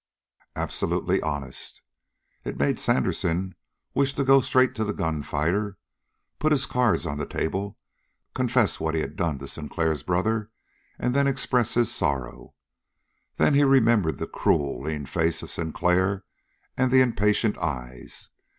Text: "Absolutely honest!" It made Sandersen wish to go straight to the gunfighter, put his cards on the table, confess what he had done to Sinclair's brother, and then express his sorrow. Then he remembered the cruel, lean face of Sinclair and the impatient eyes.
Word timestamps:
"Absolutely 0.55 1.21
honest!" 1.21 1.83
It 2.43 2.57
made 2.57 2.79
Sandersen 2.79 3.53
wish 3.93 4.13
to 4.15 4.23
go 4.23 4.41
straight 4.41 4.73
to 4.73 4.83
the 4.83 4.93
gunfighter, 4.95 5.77
put 6.39 6.51
his 6.51 6.65
cards 6.65 7.05
on 7.05 7.19
the 7.19 7.25
table, 7.27 7.77
confess 8.33 8.79
what 8.79 8.95
he 8.95 9.01
had 9.01 9.15
done 9.15 9.37
to 9.37 9.47
Sinclair's 9.47 10.01
brother, 10.01 10.49
and 10.97 11.13
then 11.13 11.27
express 11.27 11.75
his 11.75 11.93
sorrow. 11.93 12.55
Then 13.35 13.53
he 13.53 13.63
remembered 13.63 14.17
the 14.17 14.25
cruel, 14.25 14.81
lean 14.81 15.05
face 15.05 15.43
of 15.43 15.51
Sinclair 15.51 16.23
and 16.75 16.91
the 16.91 17.01
impatient 17.01 17.55
eyes. 17.59 18.29